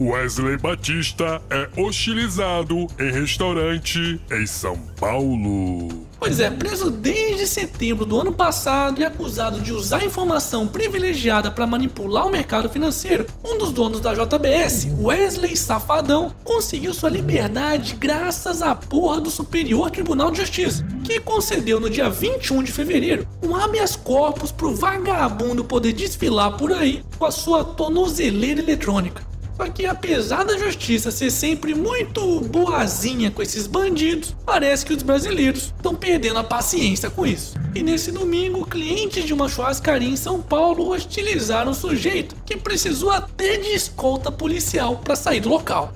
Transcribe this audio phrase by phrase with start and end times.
[0.00, 6.06] Wesley Batista é hostilizado em restaurante em São Paulo.
[6.20, 11.66] Pois é, preso desde setembro do ano passado e acusado de usar informação privilegiada para
[11.66, 18.62] manipular o mercado financeiro, um dos donos da JBS, Wesley Safadão, conseguiu sua liberdade graças
[18.62, 23.56] à porra do Superior Tribunal de Justiça, que concedeu no dia 21 de fevereiro um
[23.56, 29.27] habeas corpus pro vagabundo poder desfilar por aí com a sua tornozeleira eletrônica.
[29.58, 35.02] Só que apesar da justiça ser sempre muito boazinha com esses bandidos, parece que os
[35.02, 37.56] brasileiros estão perdendo a paciência com isso.
[37.74, 43.10] E nesse domingo, clientes de uma churrascaria em São Paulo hostilizaram o sujeito que precisou
[43.10, 45.92] até de escolta policial para sair do local.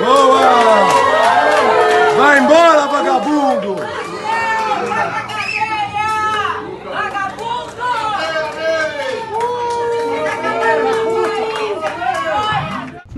[0.00, 0.88] Boa!
[2.16, 4.01] Vai embora, vagabundo!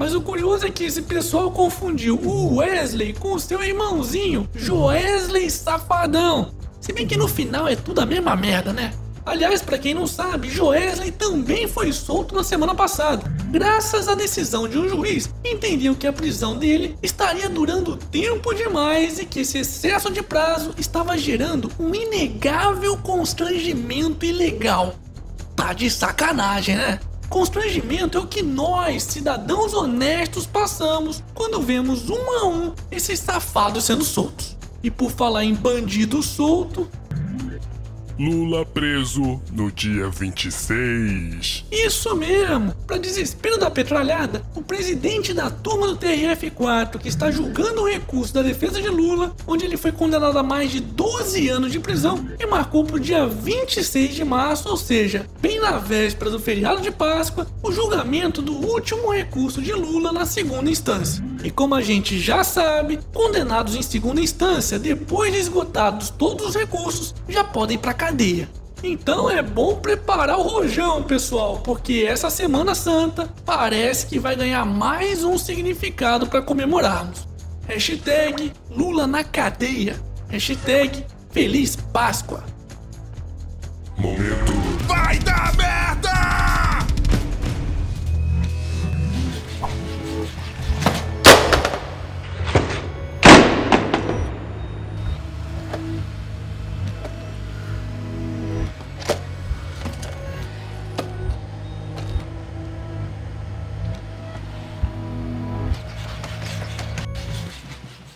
[0.04, 5.48] Mas o curioso é que esse pessoal confundiu o Wesley com o seu irmãozinho, Joesley
[5.48, 6.52] Safadão.
[6.78, 8.92] Se bem que no final é tudo a mesma merda, né?
[9.24, 14.68] Aliás, para quem não sabe, Joesley também foi solto na semana passada, graças à decisão
[14.68, 19.56] de um juiz que que a prisão dele estaria durando tempo demais e que esse
[19.56, 24.96] excesso de prazo estava gerando um inegável constrangimento ilegal.
[25.56, 27.00] Tá de sacanagem, né?
[27.28, 33.84] Constrangimento é o que nós, cidadãos honestos, passamos quando vemos um a um esses safados
[33.84, 34.56] sendo soltos.
[34.82, 36.88] E por falar em bandido solto,
[38.18, 41.64] Lula preso no dia 26.
[41.70, 42.72] Isso mesmo!
[42.86, 48.32] Para desespero da petralhada, o presidente da turma do TRF4, que está julgando o recurso
[48.32, 52.28] da defesa de Lula, onde ele foi condenado a mais de 12 anos de prisão,
[52.38, 56.80] e marcou para o dia 26 de março, ou seja, bem na véspera do feriado
[56.80, 61.33] de Páscoa, o julgamento do último recurso de Lula na segunda instância.
[61.44, 66.54] E como a gente já sabe, condenados em segunda instância, depois de esgotados todos os
[66.54, 68.48] recursos, já podem ir para cadeia.
[68.82, 74.64] Então é bom preparar o rojão, pessoal, porque essa Semana Santa parece que vai ganhar
[74.64, 77.28] mais um significado para comemorarmos.
[77.68, 80.00] Hashtag Lula na cadeia.
[80.28, 82.42] Hashtag Feliz Páscoa.
[83.98, 84.52] Momento
[84.86, 85.63] Vai dar merda!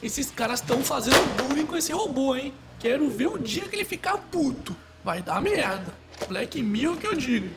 [0.03, 2.55] Esses caras estão fazendo bullying com esse robô, hein?
[2.79, 4.77] Quero ver o dia que ele ficar puto.
[5.05, 5.93] Vai dar merda.
[6.29, 7.49] Black Mirror que eu digo.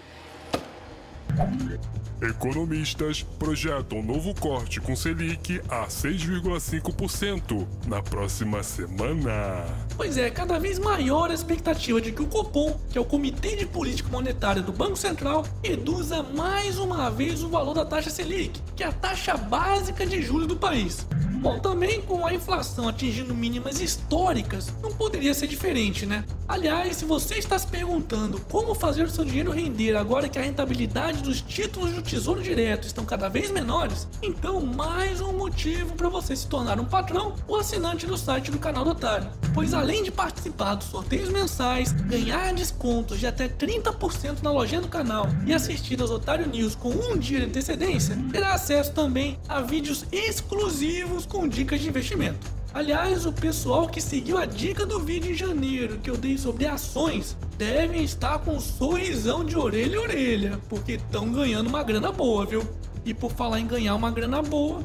[2.21, 9.65] Economistas projetam novo corte com Selic a 6,5% na próxima semana.
[9.97, 13.55] Pois é, cada vez maior a expectativa de que o Copom, que é o Comitê
[13.55, 18.61] de Política Monetária do Banco Central, reduza mais uma vez o valor da taxa Selic,
[18.75, 21.07] que é a taxa básica de juros do país.
[21.41, 26.23] Bom, também com a inflação atingindo mínimas históricas, não poderia ser diferente, né?
[26.47, 30.43] Aliás, se você está se perguntando como fazer o seu dinheiro render agora que a
[30.43, 36.35] rentabilidade dos títulos Tesouro Direto estão cada vez menores, então mais um motivo para você
[36.35, 39.29] se tornar um patrão ou assinante do site do canal do Otário.
[39.53, 44.89] Pois além de participar dos sorteios mensais, ganhar descontos de até 30% na lojinha do
[44.89, 49.61] canal e assistir aos Otário News com um dia de antecedência, terá acesso também a
[49.61, 52.60] vídeos exclusivos com dicas de investimento.
[52.73, 56.65] Aliás, o pessoal que seguiu a dica do vídeo em janeiro que eu dei sobre
[56.65, 62.13] ações devem estar com um sorrisão de orelha a orelha, porque estão ganhando uma grana
[62.13, 62.63] boa, viu?
[63.05, 64.81] E por falar em ganhar uma grana boa,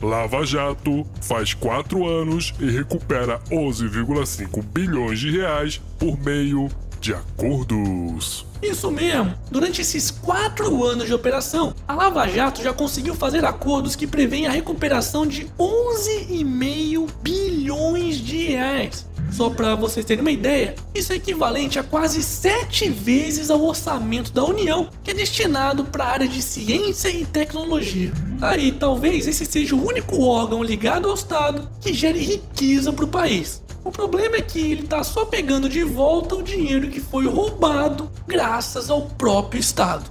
[0.00, 6.68] Lava Jato faz 4 anos e recupera 11,5 bilhões de reais por meio
[7.00, 8.46] de acordos.
[8.62, 9.34] Isso mesmo!
[9.50, 14.46] Durante esses quatro anos de operação, a Lava Jato já conseguiu fazer acordos que prevêem
[14.46, 19.06] a recuperação de 11,5 bilhões de reais.
[19.30, 24.32] Só para vocês terem uma ideia, isso é equivalente a quase sete vezes ao orçamento
[24.32, 28.12] da União, que é destinado para a área de ciência e tecnologia.
[28.40, 33.08] Aí, talvez esse seja o único órgão ligado ao Estado que gere riqueza para o
[33.08, 33.62] país.
[33.84, 38.10] O problema é que ele tá só pegando de volta o dinheiro que foi roubado
[38.26, 40.10] graças ao próprio Estado.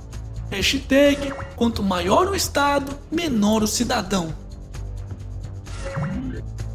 [0.50, 4.34] Hashtag, quanto maior o Estado, menor o cidadão.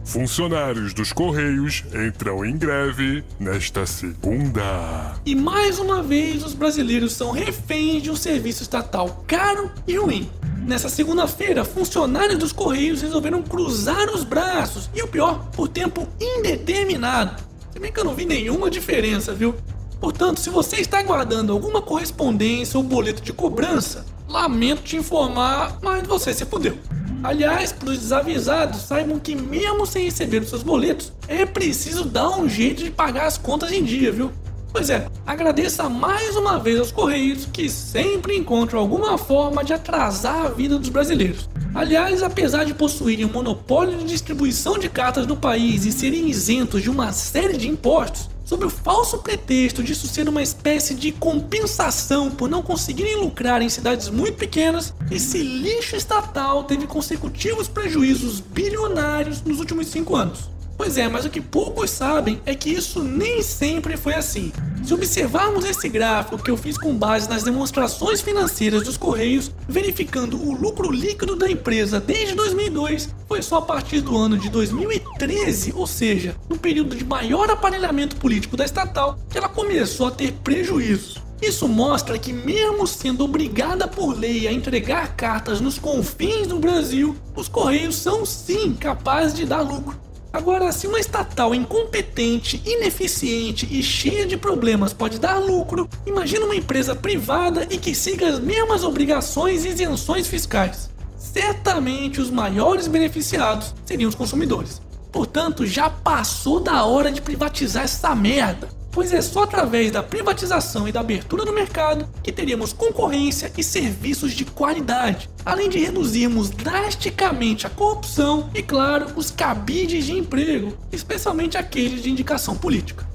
[0.05, 5.15] Funcionários dos Correios entram em greve nesta segunda.
[5.25, 10.31] E mais uma vez os brasileiros são reféns de um serviço estatal caro e ruim.
[10.65, 17.43] Nessa segunda-feira, funcionários dos Correios resolveram cruzar os braços e o pior, por tempo indeterminado.
[17.73, 19.57] Se bem que eu não vi nenhuma diferença, viu?
[20.01, 26.07] Portanto, se você está aguardando alguma correspondência ou boleto de cobrança, lamento te informar, mas
[26.07, 26.79] você se fudeu.
[27.25, 32.31] Aliás, para os desavisados, saibam que mesmo sem receber os seus boletos, é preciso dar
[32.31, 34.31] um jeito de pagar as contas em dia, viu?
[34.73, 40.47] Pois é, agradeça mais uma vez aos Correios que sempre encontram alguma forma de atrasar
[40.47, 41.47] a vida dos brasileiros.
[41.75, 46.83] Aliás, apesar de possuírem um monopólio de distribuição de cartas no país e serem isentos
[46.83, 52.31] de uma série de impostos, sob o falso pretexto disso ser uma espécie de compensação
[52.31, 59.43] por não conseguirem lucrar em cidades muito pequenas, esse lixo estatal teve consecutivos prejuízos bilionários
[59.43, 60.52] nos últimos cinco anos.
[60.83, 64.53] Pois é, mas o que poucos sabem é que isso nem sempre foi assim.
[64.85, 70.37] Se observarmos esse gráfico que eu fiz com base nas demonstrações financeiras dos Correios, verificando
[70.37, 75.73] o lucro líquido da empresa desde 2002, foi só a partir do ano de 2013,
[75.77, 80.33] ou seja, no período de maior aparelhamento político da estatal, que ela começou a ter
[80.43, 81.23] prejuízos.
[81.41, 87.15] Isso mostra que, mesmo sendo obrigada por lei a entregar cartas nos confins do Brasil,
[87.37, 90.02] os Correios são sim capazes de dar lucro.
[90.33, 96.57] Agora, se uma estatal incompetente, ineficiente e cheia de problemas pode dar lucro, imagina uma
[96.57, 100.89] empresa privada e que siga as mesmas obrigações e isenções fiscais.
[101.19, 104.81] Certamente os maiores beneficiados seriam os consumidores.
[105.13, 110.87] Portanto, já passou da hora de privatizar essa merda pois é só através da privatização
[110.87, 116.51] e da abertura do mercado que teríamos concorrência e serviços de qualidade, além de reduzirmos
[116.51, 123.09] drasticamente a corrupção e, claro, os cabides de emprego, especialmente aqueles de indicação política.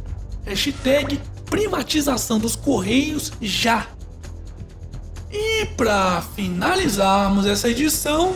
[0.46, 3.88] Hashtag privatização dos Correios já.
[5.32, 8.34] E para finalizarmos essa edição,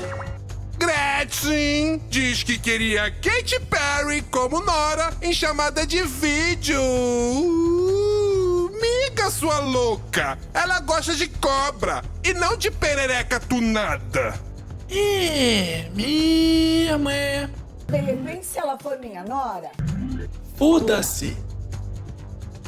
[0.78, 6.82] Gretchen diz que queria Katy Perry como Nora em chamada de vídeo.
[9.42, 10.38] Sua louca!
[10.54, 14.40] Ela gosta de cobra e não de perereca tunada.
[14.88, 17.50] É, minha mãe.
[17.88, 19.72] De repente, se ela for minha nora.
[20.56, 21.36] Foda-se.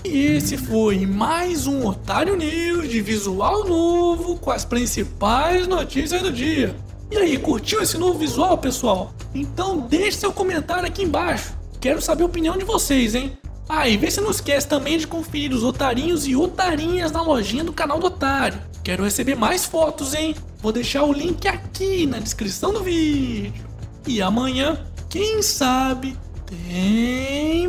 [0.04, 6.32] E esse foi mais um Otário News de visual novo com as principais notícias do
[6.32, 6.76] dia.
[7.12, 9.14] E aí, curtiu esse novo visual, pessoal?
[9.32, 11.54] Então deixe seu comentário aqui embaixo.
[11.80, 13.38] Quero saber a opinião de vocês, hein?
[13.68, 17.64] Ah, e vê se não esquece também de conferir os otarinhos e otarinhas na lojinha
[17.64, 18.60] do canal do Otário.
[18.84, 20.36] Quero receber mais fotos, hein?
[20.62, 23.66] Vou deixar o link aqui na descrição do vídeo.
[24.06, 24.78] E amanhã,
[25.10, 27.68] quem sabe, tem